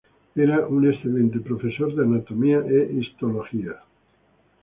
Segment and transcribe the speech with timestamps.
[0.33, 3.75] Era un excelente profesor de anatomía e histología.